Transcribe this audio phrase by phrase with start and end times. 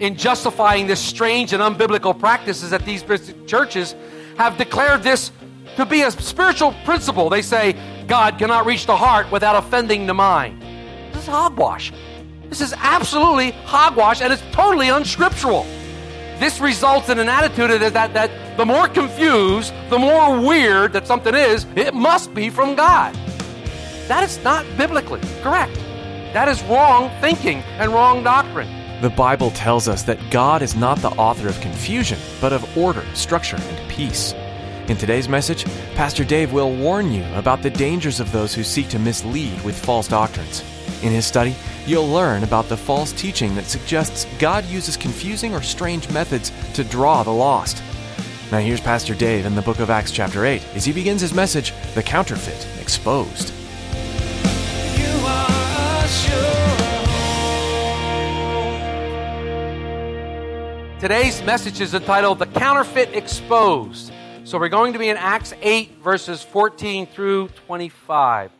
[0.00, 3.02] In justifying this strange and unbiblical practices that these
[3.46, 3.94] churches,
[4.36, 5.32] have declared this
[5.76, 7.28] to be a spiritual principle.
[7.28, 7.74] They say
[8.06, 10.62] God cannot reach the heart without offending the mind.
[11.12, 11.92] This is hogwash.
[12.48, 15.64] This is absolutely hogwash and it's totally unscriptural.
[16.38, 21.06] This results in an attitude that, that, that the more confused, the more weird that
[21.06, 23.14] something is, it must be from God.
[24.06, 25.74] That is not biblically correct.
[26.32, 28.68] That is wrong thinking and wrong doctrine.
[29.02, 33.04] The Bible tells us that God is not the author of confusion, but of order,
[33.12, 34.32] structure, and peace.
[34.88, 38.88] In today's message, Pastor Dave will warn you about the dangers of those who seek
[38.88, 40.62] to mislead with false doctrines.
[41.02, 45.60] In his study, you'll learn about the false teaching that suggests God uses confusing or
[45.60, 47.82] strange methods to draw the lost.
[48.50, 51.34] Now, here's Pastor Dave in the book of Acts, chapter 8, as he begins his
[51.34, 53.52] message The Counterfeit Exposed.
[60.98, 64.10] Today's message is entitled The Counterfeit Exposed.
[64.44, 68.50] So we're going to be in Acts 8, verses 14 through 25.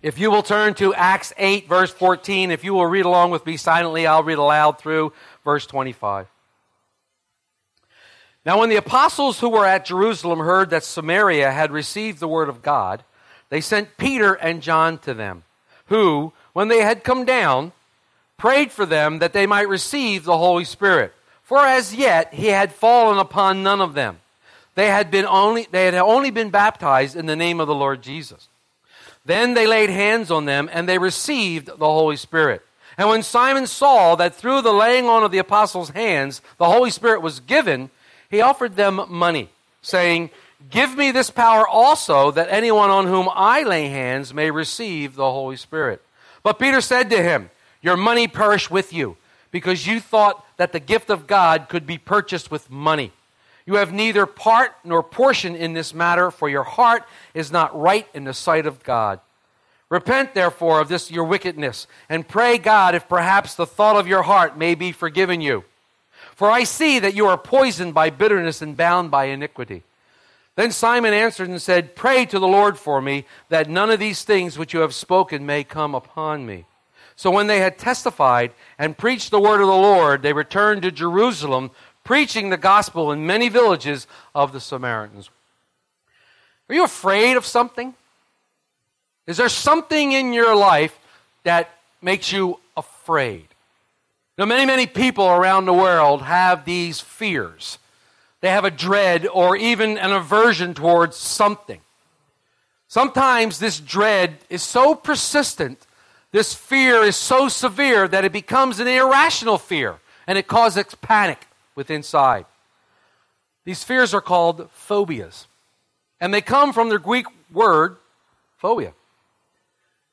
[0.00, 3.44] If you will turn to Acts 8, verse 14, if you will read along with
[3.44, 5.12] me silently, I'll read aloud through
[5.44, 6.26] verse 25.
[8.46, 12.48] Now, when the apostles who were at Jerusalem heard that Samaria had received the word
[12.48, 13.04] of God,
[13.50, 15.44] they sent Peter and John to them,
[15.88, 17.72] who, when they had come down,
[18.38, 21.12] prayed for them that they might receive the Holy Spirit.
[21.46, 24.18] For as yet he had fallen upon none of them.
[24.74, 28.02] They had, been only, they had only been baptized in the name of the Lord
[28.02, 28.48] Jesus.
[29.24, 32.62] Then they laid hands on them, and they received the Holy Spirit.
[32.98, 36.90] And when Simon saw that through the laying on of the apostles' hands the Holy
[36.90, 37.90] Spirit was given,
[38.28, 39.48] he offered them money,
[39.82, 40.30] saying,
[40.68, 45.30] Give me this power also, that anyone on whom I lay hands may receive the
[45.30, 46.02] Holy Spirit.
[46.42, 47.50] But Peter said to him,
[47.82, 49.16] Your money perish with you,
[49.50, 53.12] because you thought that the gift of God could be purchased with money.
[53.66, 58.06] You have neither part nor portion in this matter, for your heart is not right
[58.14, 59.20] in the sight of God.
[59.88, 64.22] Repent, therefore, of this your wickedness, and pray God if perhaps the thought of your
[64.22, 65.64] heart may be forgiven you.
[66.34, 69.82] For I see that you are poisoned by bitterness and bound by iniquity.
[70.56, 74.22] Then Simon answered and said, Pray to the Lord for me, that none of these
[74.24, 76.64] things which you have spoken may come upon me.
[77.16, 80.90] So when they had testified and preached the word of the Lord, they returned to
[80.90, 81.70] Jerusalem,
[82.04, 85.30] preaching the gospel in many villages of the Samaritans.
[86.68, 87.94] Are you afraid of something?
[89.26, 90.98] Is there something in your life
[91.44, 91.70] that
[92.02, 93.48] makes you afraid?
[94.38, 97.78] Now, many, many people around the world have these fears.
[98.40, 101.80] They have a dread or even an aversion towards something.
[102.88, 105.86] Sometimes this dread is so persistent,
[106.32, 111.46] this fear is so severe that it becomes an irrational fear and it causes panic
[111.74, 112.46] within inside.
[113.64, 115.46] These fears are called phobias.
[116.20, 117.96] And they come from the Greek word
[118.56, 118.94] phobia.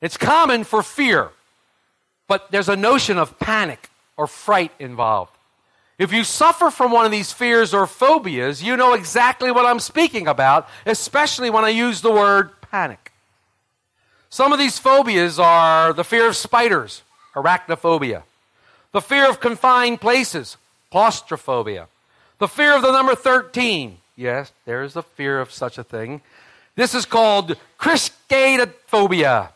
[0.00, 1.30] It's common for fear,
[2.28, 5.32] but there's a notion of panic or fright involved.
[5.98, 9.80] If you suffer from one of these fears or phobias, you know exactly what I'm
[9.80, 13.03] speaking about, especially when I use the word panic.
[14.34, 17.02] Some of these phobias are the fear of spiders,
[17.36, 18.24] arachnophobia,
[18.90, 20.56] the fear of confined places,
[20.90, 21.86] claustrophobia,
[22.38, 23.98] the fear of the number 13.
[24.16, 26.20] Yes, there is a fear of such a thing.
[26.74, 29.50] This is called triskaidekaphobia.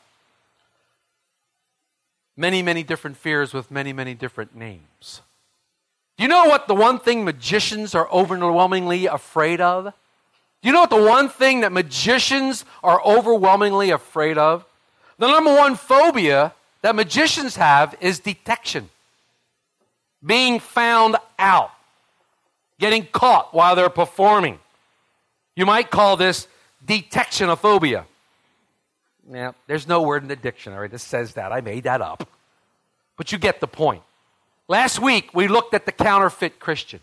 [2.36, 5.22] Many, many different fears with many, many different names.
[6.16, 9.92] Do you know what the one thing magicians are overwhelmingly afraid of?
[10.62, 14.64] Do you know what the one thing that magicians are overwhelmingly afraid of?
[15.18, 16.52] The number one phobia
[16.82, 18.90] that magicians have is detection.
[20.24, 21.70] Being found out.
[22.80, 24.58] Getting caught while they're performing.
[25.54, 26.48] You might call this
[26.86, 28.04] detectionophobia.
[29.28, 31.52] Now, there's no word in the dictionary that says that.
[31.52, 32.28] I made that up.
[33.16, 34.02] But you get the point.
[34.68, 37.00] Last week, we looked at the counterfeit Christian.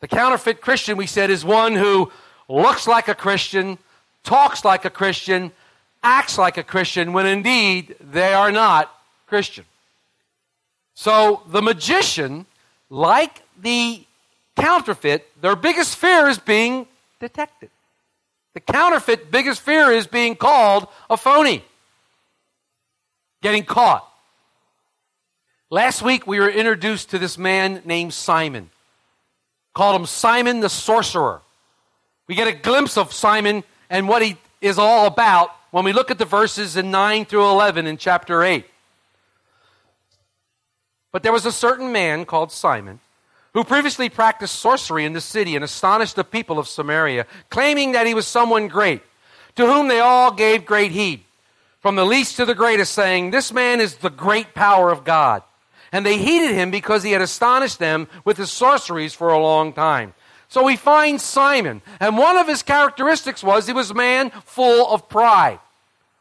[0.00, 2.10] The counterfeit Christian, we said, is one who
[2.48, 3.78] looks like a Christian,
[4.22, 5.52] talks like a Christian,
[6.02, 8.92] acts like a Christian, when indeed they are not
[9.26, 9.64] Christian.
[10.94, 12.46] So the magician,
[12.90, 14.04] like the
[14.56, 16.86] counterfeit, their biggest fear is being
[17.20, 17.70] detected.
[18.54, 21.64] The counterfeit biggest fear is being called a phony,
[23.42, 24.08] getting caught.
[25.70, 28.70] Last week we were introduced to this man named Simon.
[29.74, 31.42] Called him Simon the sorcerer.
[32.26, 36.10] We get a glimpse of Simon and what he is all about when we look
[36.10, 38.64] at the verses in 9 through 11 in chapter 8.
[41.12, 43.00] But there was a certain man called Simon
[43.54, 48.06] who previously practiced sorcery in the city and astonished the people of Samaria, claiming that
[48.06, 49.00] he was someone great,
[49.54, 51.22] to whom they all gave great heed,
[51.78, 55.42] from the least to the greatest, saying, This man is the great power of God.
[55.92, 59.72] And they heeded him because he had astonished them with his sorceries for a long
[59.72, 60.14] time.
[60.54, 64.86] So we find Simon, and one of his characteristics was he was a man full
[64.86, 65.58] of pride.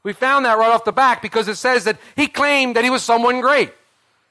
[0.02, 2.90] We found that right off the back because it says that he claimed that he
[2.90, 3.72] was someone great.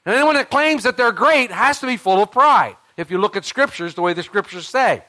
[0.05, 3.17] And anyone that claims that they're great has to be full of pride if you
[3.17, 5.05] look at scriptures the way the scriptures say.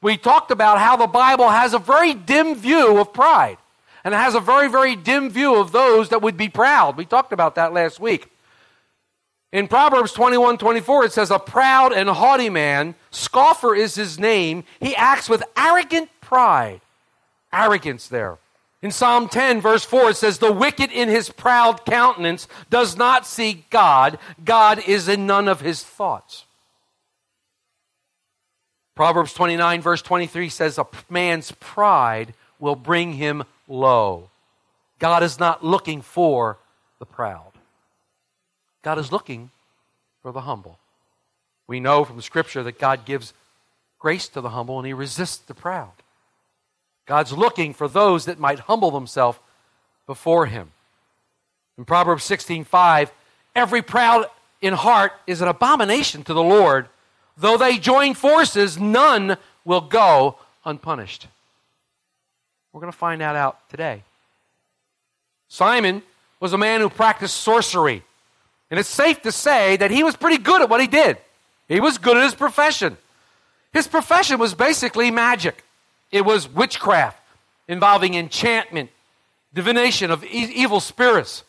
[0.00, 3.58] We talked about how the Bible has a very dim view of pride,
[4.04, 6.96] and it has a very, very dim view of those that would be proud.
[6.96, 8.30] We talked about that last week.
[9.54, 14.64] In Proverbs 21 24, it says, A proud and haughty man, scoffer is his name,
[14.80, 16.80] he acts with arrogant pride.
[17.52, 18.38] Arrogance there.
[18.82, 23.26] In Psalm 10, verse 4, it says, The wicked in his proud countenance does not
[23.26, 24.18] see God.
[24.44, 26.44] God is in none of his thoughts.
[28.94, 34.28] Proverbs 29, verse 23 says, A man's pride will bring him low.
[34.98, 36.58] God is not looking for
[36.98, 37.52] the proud,
[38.82, 39.50] God is looking
[40.22, 40.78] for the humble.
[41.66, 43.32] We know from Scripture that God gives
[43.98, 45.92] grace to the humble and he resists the proud.
[47.06, 49.38] God's looking for those that might humble themselves
[50.06, 50.72] before him.
[51.78, 53.10] In Proverbs 16:5,
[53.54, 54.26] every proud
[54.60, 56.88] in heart is an abomination to the Lord,
[57.36, 61.26] Though they join forces, none will go unpunished.
[62.72, 64.02] We're going to find that out today.
[65.48, 66.02] Simon
[66.40, 68.02] was a man who practiced sorcery.
[68.70, 71.18] And it's safe to say that he was pretty good at what he did.
[71.68, 72.96] He was good at his profession.
[73.72, 75.64] His profession was basically magic,
[76.10, 77.20] it was witchcraft
[77.66, 78.90] involving enchantment,
[79.52, 81.44] divination of e- evil spirits.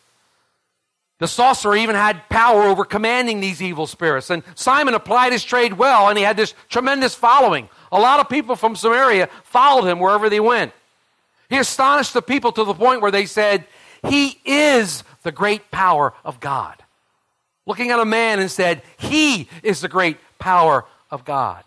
[1.18, 4.28] The sorcerer even had power over commanding these evil spirits.
[4.28, 7.70] And Simon applied his trade well, and he had this tremendous following.
[7.90, 10.72] A lot of people from Samaria followed him wherever they went.
[11.48, 13.64] He astonished the people to the point where they said,
[14.06, 16.82] He is the great power of God.
[17.66, 21.64] Looking at a man and said, He is the great power of God.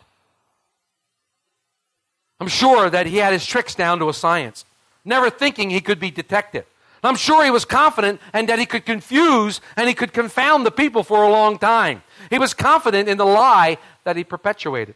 [2.39, 4.63] I'm sure that he had his tricks down to a science,
[5.03, 6.65] never thinking he could be detected.
[7.03, 10.71] I'm sure he was confident and that he could confuse and he could confound the
[10.71, 12.03] people for a long time.
[12.29, 14.95] He was confident in the lie that he perpetuated.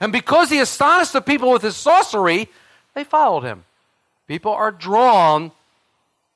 [0.00, 2.48] And because he astonished the people with his sorcery,
[2.94, 3.64] they followed him.
[4.26, 5.52] People are drawn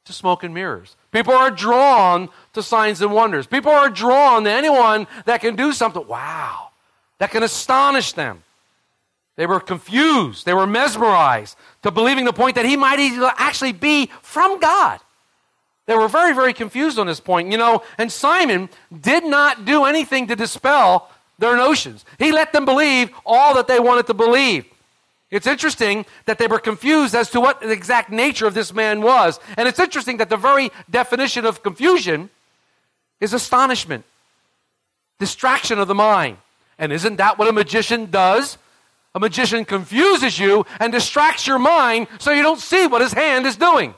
[0.05, 0.96] to smoke and mirrors.
[1.10, 3.46] People are drawn to signs and wonders.
[3.46, 6.69] People are drawn to anyone that can do something, wow,
[7.19, 8.43] that can astonish them.
[9.37, 10.44] They were confused.
[10.44, 12.99] They were mesmerized to believing the point that he might
[13.38, 15.00] actually be from God.
[15.86, 17.82] They were very, very confused on this point, you know.
[17.96, 18.69] And Simon
[19.00, 22.05] did not do anything to dispel their notions.
[22.19, 24.67] He let them believe all that they wanted to believe.
[25.31, 29.03] It's interesting that they were confused as to what the exact nature of this man
[29.03, 29.39] was.
[29.56, 32.31] And it's interesting that the very definition of confusion
[33.20, 34.05] is astonishment,
[35.19, 36.39] distraction of the mind.
[36.79, 38.56] And isn't that what a magician does?
[39.15, 43.47] A magician confuses you and distracts your mind so you don't see what his hand
[43.47, 43.94] is doing.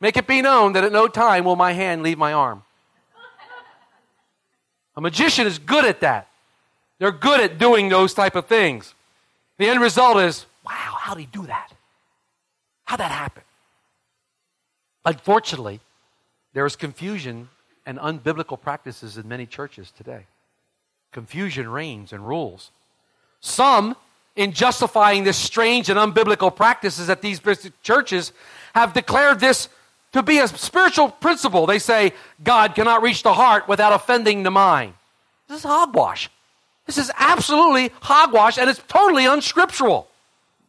[0.00, 2.64] Make it be known that at no time will my hand leave my arm.
[4.96, 6.28] A magician is good at that.
[6.98, 8.94] They're good at doing those type of things.
[9.58, 11.72] The end result is, wow, how did he do that?
[12.84, 13.42] How'd that happen?
[15.04, 15.80] Unfortunately,
[16.52, 17.48] there is confusion
[17.86, 20.26] and unbiblical practices in many churches today.
[21.12, 22.70] Confusion reigns and rules.
[23.40, 23.96] Some,
[24.36, 27.40] in justifying this strange and unbiblical practices at these
[27.82, 28.32] churches,
[28.74, 29.68] have declared this
[30.12, 31.66] to be a spiritual principle.
[31.66, 34.94] They say God cannot reach the heart without offending the mind.
[35.48, 36.30] This is hogwash.
[36.86, 40.08] This is absolutely hogwash, and it's totally unscriptural.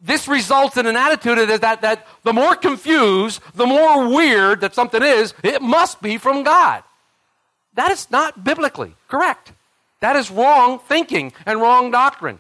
[0.02, 4.76] This results in an attitude that, that, that the more confused, the more weird that
[4.76, 6.84] something is, it must be from God.
[7.76, 9.54] That is not biblically correct.
[10.02, 12.40] That is wrong thinking and wrong doctrine.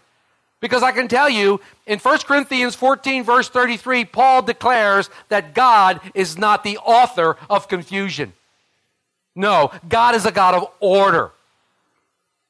[0.59, 5.99] Because I can tell you, in 1 Corinthians 14, verse 33, Paul declares that God
[6.13, 8.33] is not the author of confusion.
[9.35, 11.31] No, God is a God of order.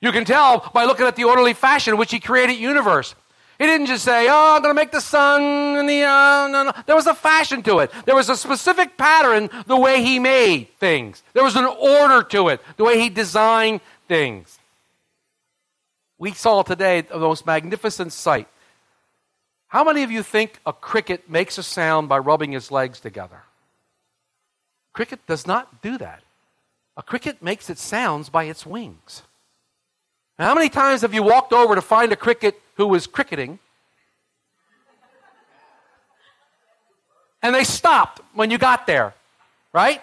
[0.03, 3.15] You can tell by looking at the orderly fashion in which he created universe.
[3.57, 6.63] He didn't just say, "Oh, I'm going to make the sun and the uh, no,
[6.63, 7.89] no." There was a fashion to it.
[8.03, 11.23] There was a specific pattern the way he made things.
[11.31, 13.79] There was an order to it, the way he designed
[14.09, 14.59] things.
[16.17, 18.49] We saw today the most magnificent sight.
[19.67, 23.43] How many of you think a cricket makes a sound by rubbing its legs together?
[24.91, 26.23] Cricket does not do that.
[26.97, 29.23] A cricket makes its sounds by its wings.
[30.39, 33.59] Now, how many times have you walked over to find a cricket who was cricketing?
[37.41, 39.13] And they stopped when you got there,
[39.73, 40.01] right?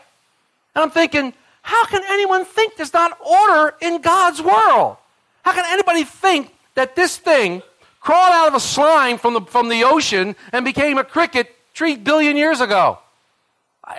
[0.75, 1.33] And I'm thinking,
[1.63, 4.99] how can anyone think there's not order in God's world?
[5.43, 7.63] How can anybody think that this thing
[7.99, 11.97] crawled out of a slime from the, from the ocean and became a cricket three
[11.97, 12.99] billion years ago?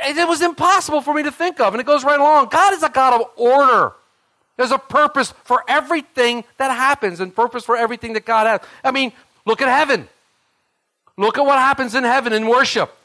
[0.06, 2.50] It was impossible for me to think of, and it goes right along.
[2.50, 3.94] God is a God of order.
[4.62, 8.60] There's a purpose for everything that happens and purpose for everything that God has.
[8.84, 9.12] I mean,
[9.44, 10.08] look at heaven.
[11.18, 12.96] Look at what happens in heaven in worship.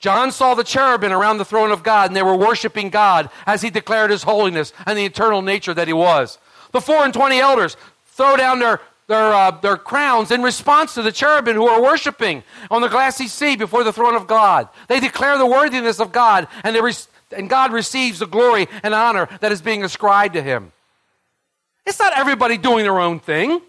[0.00, 3.62] John saw the cherubim around the throne of God, and they were worshiping God as
[3.62, 6.36] he declared his holiness and the eternal nature that he was.
[6.72, 11.00] The four and twenty elders throw down their, their, uh, their crowns in response to
[11.00, 14.68] the cherubim who are worshiping on the glassy sea before the throne of God.
[14.88, 16.92] They declare the worthiness of God, and, re-
[17.34, 20.72] and God receives the glory and honor that is being ascribed to him.
[21.88, 23.62] It's not everybody doing their own thing.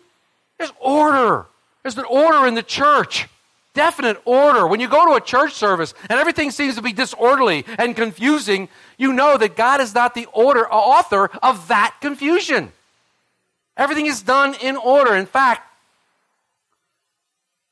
[0.58, 1.46] There's order.
[1.84, 3.30] There's an order in the church.
[3.74, 4.68] Definite order.
[4.68, 8.68] When you go to a church service and everything seems to be disorderly and confusing,
[8.98, 12.74] you know that God is not the order uh, author of that confusion.
[13.78, 15.16] Everything is done in order.
[15.16, 15.62] In fact,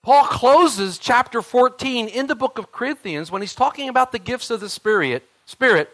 [0.01, 4.49] Paul closes chapter 14 in the book of Corinthians when he's talking about the gifts
[4.49, 5.27] of the Spirit.
[5.45, 5.93] Spirit.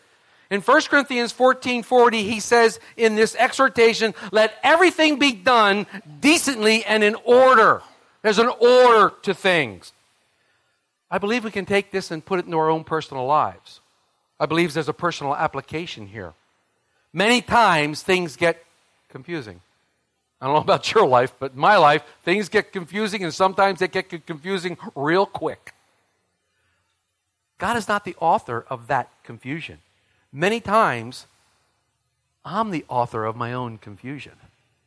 [0.54, 5.88] In 1 Corinthians 14 40, he says in this exhortation, let everything be done
[6.20, 7.82] decently and in order.
[8.22, 9.94] There's an order to things.
[11.10, 13.82] I believe we can take this and put it into our own personal lives.
[14.40, 16.34] I believe there's a personal application here.
[17.12, 18.64] Many times things get
[19.10, 19.60] confusing.
[20.40, 23.88] I don't know about your life, but my life, things get confusing, and sometimes they
[23.88, 25.74] get confusing real quick.
[27.58, 29.80] God is not the author of that confusion.
[30.34, 31.28] Many times,
[32.44, 34.34] I'm the author of my own confusion.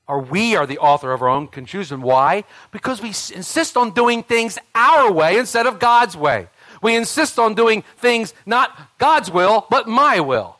[0.08, 2.02] Or we are the author of our own confusion.
[2.02, 2.44] Why?
[2.72, 6.48] Because we insist on doing things our way instead of God's way.
[6.82, 10.58] We insist on doing things not God's will, but my will.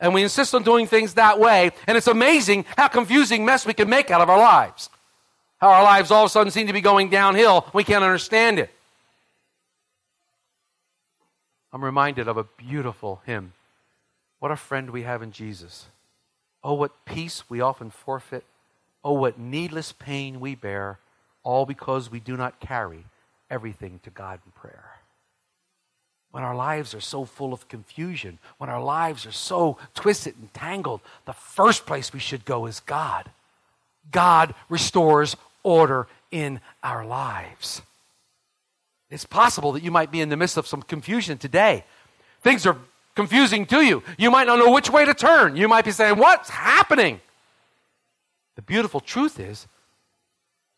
[0.00, 1.70] And we insist on doing things that way.
[1.86, 4.88] And it's amazing how confusing mess we can make out of our lives.
[5.58, 7.66] How our lives all of a sudden seem to be going downhill.
[7.72, 8.70] We can't understand it.
[11.72, 13.52] I'm reminded of a beautiful hymn.
[14.38, 15.86] What a friend we have in Jesus.
[16.62, 18.44] Oh, what peace we often forfeit.
[19.02, 20.98] Oh, what needless pain we bear,
[21.42, 23.04] all because we do not carry
[23.48, 24.96] everything to God in prayer
[26.36, 30.52] when our lives are so full of confusion, when our lives are so twisted and
[30.52, 33.30] tangled, the first place we should go is God.
[34.12, 37.80] God restores order in our lives.
[39.08, 41.86] It's possible that you might be in the midst of some confusion today.
[42.42, 42.76] Things are
[43.16, 44.04] confusing to you.
[44.16, 45.56] You might not know which way to turn.
[45.56, 47.20] You might be saying, What's happening?
[48.54, 49.66] The beautiful truth is,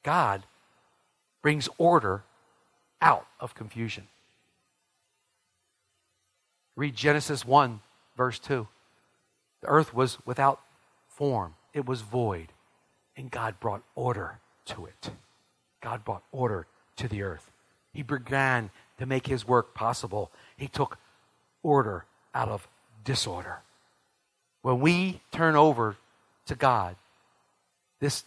[0.03, 0.45] God
[1.43, 2.23] brings order
[3.01, 4.09] out of confusion.
[6.77, 7.81] Read Genesis 1,
[8.17, 8.67] verse 2.
[9.61, 10.61] The earth was without
[11.09, 12.49] form, it was void,
[13.17, 15.11] and God brought order to it.
[15.81, 16.67] God brought order
[16.97, 17.51] to the earth.
[17.93, 20.31] He began to make his work possible.
[20.57, 20.99] He took
[21.63, 22.05] order
[22.35, 22.67] out of
[23.05, 23.59] disorder.
[24.63, 25.97] When we turn over
[26.47, 26.97] to God,
[28.01, 28.25] this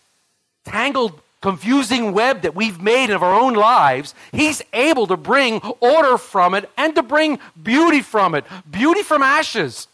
[0.65, 6.17] tangled confusing web that we've made of our own lives, He's able to bring order
[6.17, 8.45] from it and to bring beauty from it.
[8.69, 9.87] Beauty from ashes.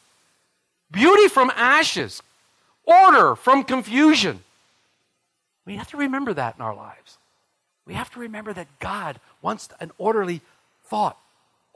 [0.91, 2.21] Beauty from ashes.
[2.85, 4.43] Order from confusion.
[5.65, 7.17] We have to remember that in our lives.
[7.85, 10.41] We have to remember that God wants an orderly
[10.85, 11.17] thought,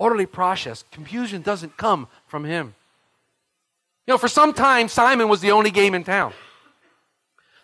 [0.01, 0.84] orderly process.
[0.91, 2.74] Confusion doesn't come from Him.
[4.08, 6.34] You know, for some time, Simon was the only game in town.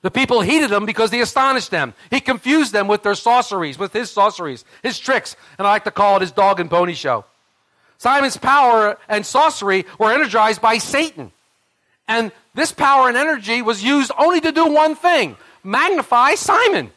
[0.04, 1.96] The people heeded him because he astonished them.
[2.12, 5.92] He confused them with their sorceries, with his sorceries, his tricks, and I like to
[5.92, 7.26] call it his dog and pony show.
[7.98, 11.32] Simon's power and sorcery were energized by Satan.
[12.08, 16.92] And this power and energy was used only to do one thing magnify Simon.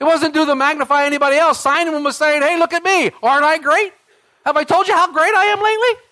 [0.00, 1.60] It wasn't due to magnify anybody else.
[1.60, 3.10] Simon was saying, hey, look at me.
[3.22, 3.92] Aren't I great?
[4.44, 6.02] Have I told you how great I am lately?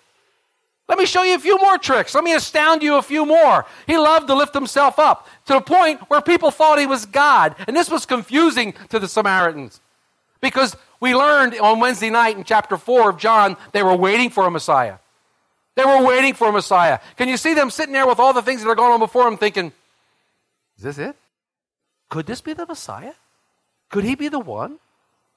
[0.88, 2.14] Let me show you a few more tricks.
[2.14, 3.66] Let me astound you a few more.
[3.86, 7.54] He loved to lift himself up to the point where people thought he was God.
[7.66, 9.80] And this was confusing to the Samaritans
[10.40, 14.46] because we learned on Wednesday night in chapter 4 of John, they were waiting for
[14.46, 14.96] a Messiah.
[15.74, 16.98] They were waiting for a Messiah.
[17.16, 19.24] Can you see them sitting there with all the things that are going on before
[19.24, 19.72] them thinking,
[20.76, 21.16] is this it?
[22.08, 23.12] Could this be the Messiah?
[23.90, 24.78] Could he be the one?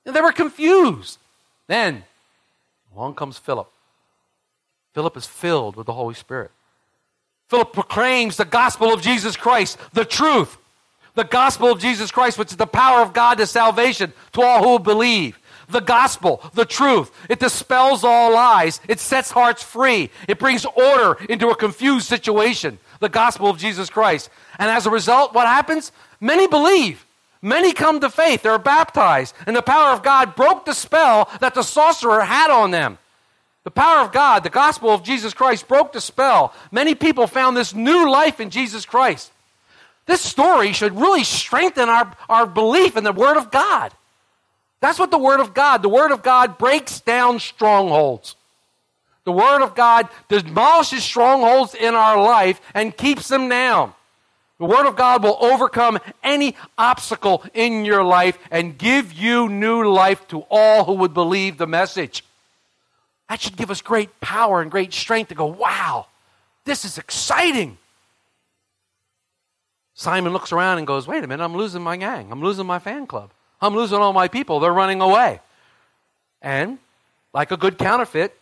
[0.05, 1.19] And they were confused.
[1.67, 2.05] Then
[2.95, 3.71] along comes Philip.
[4.93, 6.51] Philip is filled with the Holy Spirit.
[7.47, 10.57] Philip proclaims the gospel of Jesus Christ, the truth.
[11.13, 14.63] The gospel of Jesus Christ, which is the power of God to salvation to all
[14.63, 15.37] who believe.
[15.67, 17.11] The gospel, the truth.
[17.29, 18.79] It dispels all lies.
[18.87, 20.09] It sets hearts free.
[20.27, 22.79] It brings order into a confused situation.
[22.99, 24.29] The gospel of Jesus Christ.
[24.57, 25.91] And as a result, what happens?
[26.21, 27.05] Many believe.
[27.41, 28.43] Many come to faith.
[28.43, 29.35] They're baptized.
[29.47, 32.97] And the power of God broke the spell that the sorcerer had on them.
[33.63, 36.53] The power of God, the gospel of Jesus Christ, broke the spell.
[36.71, 39.31] Many people found this new life in Jesus Christ.
[40.05, 43.91] This story should really strengthen our, our belief in the Word of God.
[44.79, 48.35] That's what the Word of God, the Word of God breaks down strongholds.
[49.25, 53.93] The Word of God demolishes strongholds in our life and keeps them down.
[54.61, 59.91] The Word of God will overcome any obstacle in your life and give you new
[59.91, 62.23] life to all who would believe the message.
[63.27, 66.05] That should give us great power and great strength to go, wow,
[66.63, 67.79] this is exciting.
[69.95, 72.31] Simon looks around and goes, wait a minute, I'm losing my gang.
[72.31, 73.31] I'm losing my fan club.
[73.61, 74.59] I'm losing all my people.
[74.59, 75.39] They're running away.
[76.39, 76.77] And,
[77.33, 78.37] like a good counterfeit,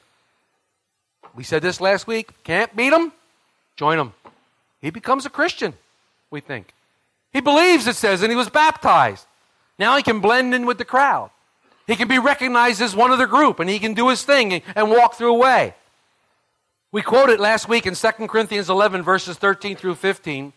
[1.33, 3.13] we said this last week can't beat them,
[3.77, 4.11] join them.
[4.81, 5.75] He becomes a Christian,
[6.31, 6.73] we think.
[7.31, 9.25] He believes, it says, and he was baptized.
[9.77, 11.31] Now he can blend in with the crowd.
[11.87, 14.61] He can be recognized as one of the group and he can do his thing
[14.75, 15.73] and walk through a way.
[16.91, 20.53] We quoted last week in 2 Corinthians 11, verses 13 through 15.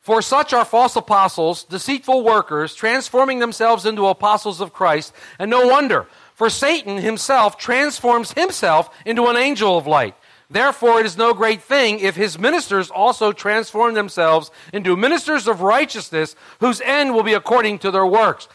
[0.00, 5.12] For such are false apostles, deceitful workers, transforming themselves into apostles of Christ.
[5.38, 10.16] And no wonder, for Satan himself transforms himself into an angel of light.
[10.52, 15.62] Therefore, it is no great thing if his ministers also transform themselves into ministers of
[15.62, 18.48] righteousness, whose end will be according to their works.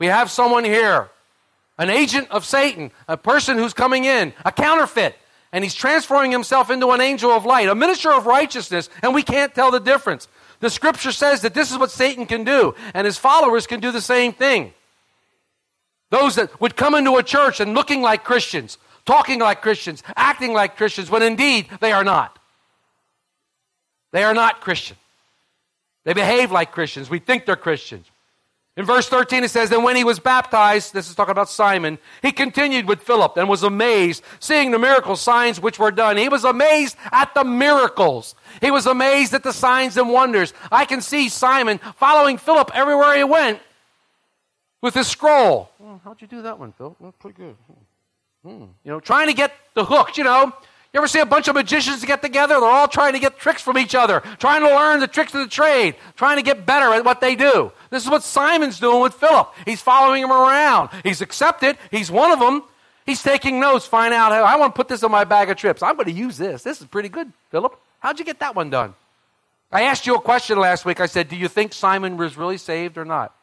[0.00, 1.10] We have someone here
[1.78, 5.16] an agent of Satan, a person who's coming in, a counterfeit,
[5.52, 9.22] and he's transforming himself into an angel of light, a minister of righteousness, and we
[9.22, 10.28] can't tell the difference.
[10.60, 13.92] The scripture says that this is what Satan can do, and his followers can do
[13.92, 14.72] the same thing.
[16.10, 20.52] Those that would come into a church and looking like Christians, talking like Christians, acting
[20.52, 22.38] like Christians, when indeed they are not.
[24.12, 24.96] They are not Christian.
[26.04, 27.10] They behave like Christians.
[27.10, 28.06] We think they're Christians.
[28.76, 31.98] In verse 13, it says, And when he was baptized, this is talking about Simon,
[32.22, 36.16] he continued with Philip and was amazed, seeing the miracle signs which were done.
[36.16, 38.34] He was amazed at the miracles.
[38.60, 40.52] He was amazed at the signs and wonders.
[40.72, 43.60] I can see Simon following Philip everywhere he went
[44.82, 45.70] with his scroll.
[45.80, 46.96] Oh, how'd you do that one, Phil?
[46.98, 47.56] Well, pretty good.
[47.66, 47.83] Hmm.
[48.44, 50.52] You know, trying to get the hook, you know.
[50.92, 52.60] You ever see a bunch of magicians get together?
[52.60, 55.40] They're all trying to get tricks from each other, trying to learn the tricks of
[55.40, 57.72] the trade, trying to get better at what they do.
[57.90, 59.52] This is what Simon's doing with Philip.
[59.64, 60.90] He's following him around.
[61.02, 61.78] He's accepted.
[61.90, 62.62] He's one of them.
[63.06, 65.56] He's taking notes, find out how I want to put this on my bag of
[65.56, 65.82] trips.
[65.82, 66.62] I'm going to use this.
[66.62, 67.76] This is pretty good, Philip.
[67.98, 68.94] How'd you get that one done?
[69.72, 71.00] I asked you a question last week.
[71.00, 73.34] I said, Do you think Simon was really saved or not?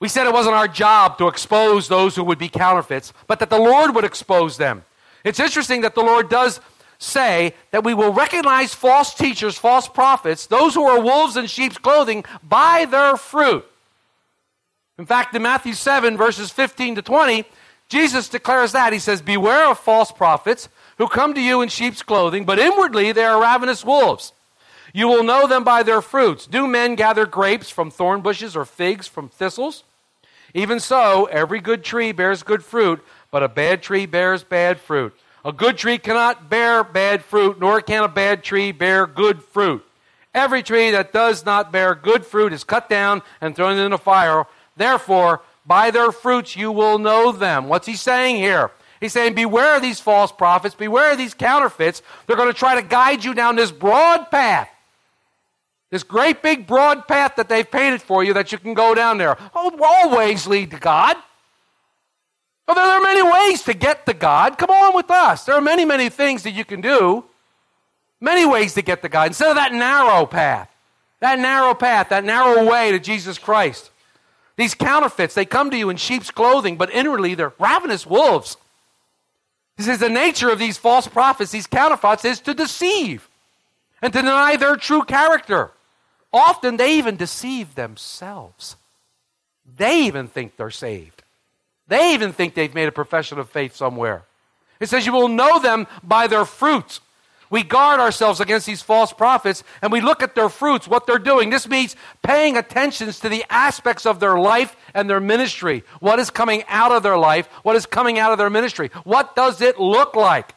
[0.00, 3.50] We said it wasn't our job to expose those who would be counterfeits, but that
[3.50, 4.84] the Lord would expose them.
[5.24, 6.60] It's interesting that the Lord does
[6.98, 11.78] say that we will recognize false teachers, false prophets, those who are wolves in sheep's
[11.78, 13.64] clothing, by their fruit.
[14.98, 17.44] In fact, in Matthew 7, verses 15 to 20,
[17.88, 18.92] Jesus declares that.
[18.92, 23.12] He says, Beware of false prophets who come to you in sheep's clothing, but inwardly
[23.12, 24.32] they are ravenous wolves.
[24.92, 26.46] You will know them by their fruits.
[26.46, 29.84] Do men gather grapes from thorn bushes or figs from thistles?
[30.54, 35.14] Even so, every good tree bears good fruit but a bad tree bears bad fruit.
[35.44, 39.84] A good tree cannot bear bad fruit, nor can a bad tree bear good fruit.
[40.34, 43.98] Every tree that does not bear good fruit is cut down and thrown into the
[43.98, 44.44] fire.
[44.76, 47.68] Therefore, by their fruits you will know them.
[47.68, 48.70] What's he saying here?
[49.00, 52.02] He's saying, Beware of these false prophets, beware of these counterfeits.
[52.26, 54.68] They're going to try to guide you down this broad path.
[55.90, 59.18] This great big broad path that they've painted for you that you can go down
[59.18, 59.36] there.
[59.54, 61.16] Oh, all ways lead to God.
[62.66, 64.56] Well, there are many ways to get to God.
[64.56, 65.44] Come on with us.
[65.44, 67.24] There are many, many things that you can do.
[68.20, 69.28] Many ways to get to God.
[69.28, 70.70] Instead of that narrow path,
[71.18, 73.90] that narrow path, that narrow way to Jesus Christ.
[74.56, 78.56] These counterfeits, they come to you in sheep's clothing, but inwardly they're ravenous wolves.
[79.76, 83.28] He says the nature of these false prophets, these counterfeits, is to deceive
[84.02, 85.72] and to deny their true character.
[86.32, 88.76] Often they even deceive themselves.
[89.76, 91.22] They even think they're saved.
[91.88, 94.22] They even think they've made a profession of faith somewhere.
[94.78, 97.00] It says you will know them by their fruits.
[97.50, 101.18] We guard ourselves against these false prophets and we look at their fruits, what they're
[101.18, 101.50] doing.
[101.50, 105.82] This means paying attention to the aspects of their life and their ministry.
[105.98, 107.48] What is coming out of their life?
[107.64, 108.90] What is coming out of their ministry?
[109.02, 110.54] What does it look like?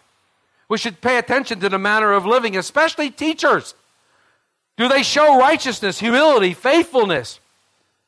[0.70, 3.74] We should pay attention to the manner of living, especially teachers.
[4.78, 7.40] Do they show righteousness, humility, faithfulness?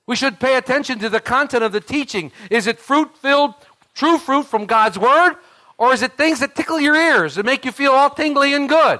[0.07, 2.31] We should pay attention to the content of the teaching.
[2.49, 3.53] Is it fruit filled,
[3.93, 5.35] true fruit from God's Word?
[5.77, 8.69] Or is it things that tickle your ears and make you feel all tingly and
[8.69, 8.99] good?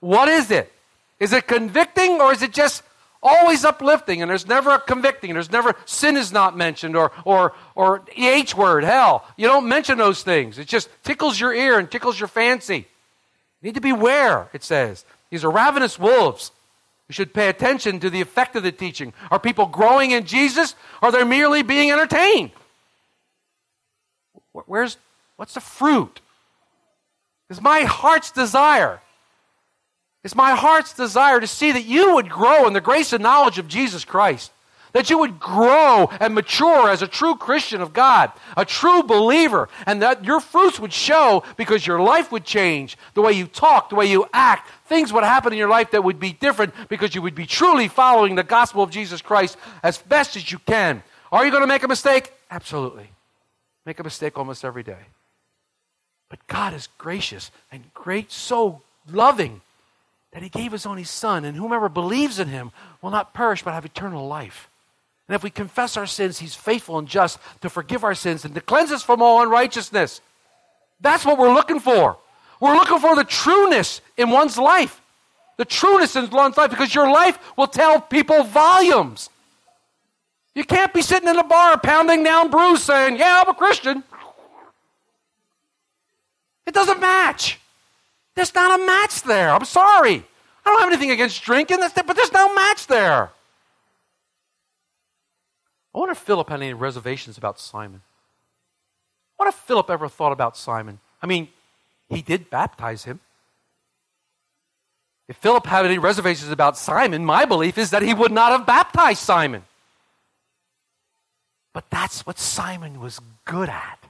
[0.00, 0.72] What is it?
[1.20, 2.82] Is it convicting or is it just
[3.22, 5.34] always uplifting and there's never a convicting?
[5.34, 9.24] There's never sin is not mentioned or or or the H word, hell.
[9.36, 10.58] You don't mention those things.
[10.58, 12.86] It just tickles your ear and tickles your fancy.
[13.60, 15.04] You need to beware, it says.
[15.28, 16.50] These are ravenous wolves.
[17.10, 19.12] You should pay attention to the effect of the teaching.
[19.32, 22.52] Are people growing in Jesus or are they merely being entertained?
[24.52, 24.96] Where's
[25.34, 26.20] What's the fruit?
[27.48, 29.00] It's my heart's desire.
[30.22, 33.58] It's my heart's desire to see that you would grow in the grace and knowledge
[33.58, 34.52] of Jesus Christ.
[34.92, 39.68] That you would grow and mature as a true Christian of God, a true believer,
[39.86, 42.98] and that your fruits would show because your life would change.
[43.14, 46.02] The way you talk, the way you act, things would happen in your life that
[46.02, 49.98] would be different because you would be truly following the gospel of Jesus Christ as
[49.98, 51.02] best as you can.
[51.30, 52.32] Are you going to make a mistake?
[52.50, 53.08] Absolutely.
[53.86, 55.06] Make a mistake almost every day.
[56.28, 59.60] But God is gracious and great, so loving
[60.32, 63.74] that He gave His only Son, and whomever believes in Him will not perish but
[63.74, 64.68] have eternal life.
[65.28, 68.56] And if we confess our sins, He's faithful and just to forgive our sins and
[68.56, 70.20] to cleanse us from all unrighteousness.
[71.00, 72.18] That's what we're looking for.
[72.60, 75.00] We're looking for the trueness in one's life.
[75.56, 79.28] The trueness in one's life because your life will tell people volumes.
[80.54, 84.02] You can't be sitting in a bar pounding down brews saying, Yeah, I'm a Christian.
[86.66, 87.58] It doesn't match.
[88.34, 89.50] There's not a match there.
[89.50, 90.24] I'm sorry.
[90.64, 93.30] I don't have anything against drinking, but there's no match there.
[95.94, 98.02] I wonder if Philip had any reservations about Simon.
[99.36, 101.00] What if Philip ever thought about Simon?
[101.22, 101.48] I mean,
[102.08, 103.20] he did baptize him.
[105.30, 108.66] If Philip had any reservations about Simon, my belief is that he would not have
[108.66, 109.62] baptized Simon.
[111.72, 114.00] But that's what Simon was good at.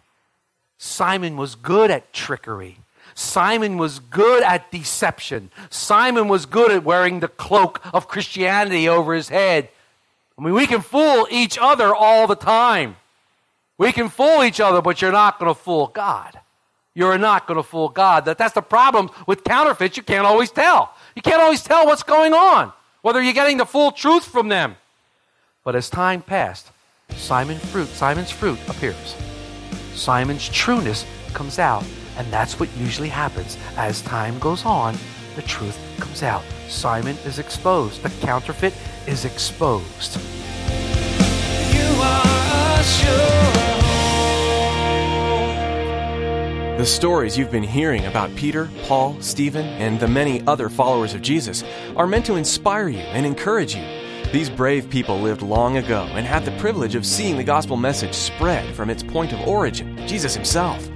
[0.79, 2.79] Simon was good at trickery.
[3.15, 5.51] Simon was good at deception.
[5.69, 9.69] Simon was good at wearing the cloak of Christianity over his head.
[10.39, 12.97] I mean, we can fool each other all the time.
[13.77, 16.41] We can fool each other, but you're not going to fool God.
[16.95, 18.25] You're not going to fool God.
[18.25, 19.99] That, that's the problem with counterfeits.
[19.99, 20.95] You can't always tell.
[21.21, 24.77] You can't always tell what's going on, whether you're getting the full truth from them.
[25.65, 26.71] But as time passed,
[27.11, 29.15] Simon fruit, Simon's fruit appears.
[29.93, 31.05] Simon's trueness
[31.35, 31.85] comes out.
[32.17, 33.59] And that's what usually happens.
[33.77, 34.97] As time goes on,
[35.37, 36.43] the truth comes out.
[36.71, 38.03] Simon is exposed.
[38.03, 38.73] The counterfeit
[39.07, 40.19] is exposed.
[41.75, 43.80] You are sure.
[46.81, 51.21] The stories you've been hearing about Peter, Paul, Stephen, and the many other followers of
[51.21, 51.63] Jesus
[51.95, 53.85] are meant to inspire you and encourage you.
[54.33, 58.15] These brave people lived long ago and had the privilege of seeing the gospel message
[58.15, 60.89] spread from its point of origin, Jesus himself.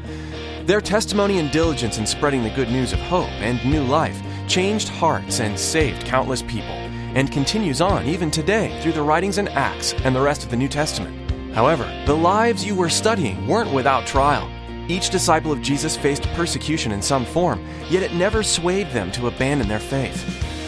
[0.65, 4.19] Their testimony and diligence in spreading the good news of hope and new life
[4.49, 6.77] changed hearts and saved countless people,
[7.15, 10.57] and continues on even today through the writings and Acts and the rest of the
[10.57, 11.31] New Testament.
[11.53, 14.51] However, the lives you were studying weren't without trial.
[14.87, 19.29] Each disciple of Jesus faced persecution in some form, yet it never swayed them to
[19.29, 20.23] abandon their faith.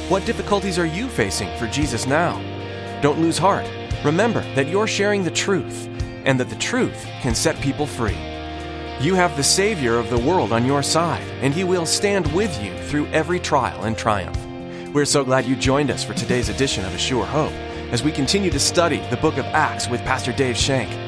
[0.08, 2.40] What difficulties are you facing for Jesus now?
[3.02, 3.68] Don't lose heart.
[4.04, 5.88] Remember that you're sharing the truth,
[6.24, 8.16] and that the truth can set people free.
[9.00, 12.62] You have the Savior of the world on your side, and He will stand with
[12.62, 14.38] you through every trial and triumph.
[14.94, 17.52] We're so glad you joined us for today's edition of A Sure Hope
[17.92, 21.05] as we continue to study the book of Acts with Pastor Dave Shank.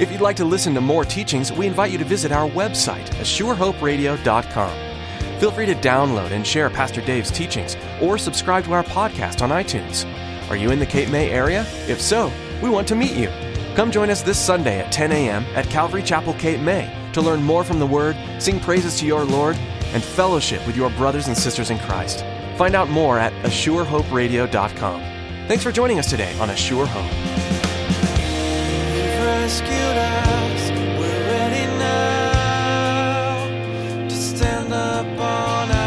[0.00, 3.06] If you'd like to listen to more teachings, we invite you to visit our website,
[3.20, 5.38] ASureHoperadio.com.
[5.38, 9.50] Feel free to download and share Pastor Dave's teachings or subscribe to our podcast on
[9.50, 10.06] iTunes.
[10.50, 11.66] Are you in the Cape May area?
[11.86, 12.32] If so,
[12.62, 13.30] we want to meet you.
[13.76, 15.44] Come join us this Sunday at 10 a.m.
[15.54, 19.24] at Calvary Chapel, Cape May to learn more from the Word, sing praises to your
[19.24, 19.56] Lord,
[19.92, 22.24] and fellowship with your brothers and sisters in Christ.
[22.56, 25.00] Find out more at ASureHoperadio.com.
[25.48, 27.49] Thanks for joining us today on A Sure Hope.
[29.58, 33.48] We're ready now
[34.08, 35.79] to stand up on